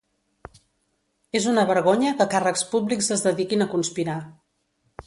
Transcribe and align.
És 1.41 1.45
una 1.51 1.65
vergonya 1.73 2.15
que 2.23 2.29
càrrecs 2.33 2.67
públics 2.73 3.13
es 3.19 3.25
dediquin 3.31 3.67
a 3.67 3.71
conspirar. 3.77 4.19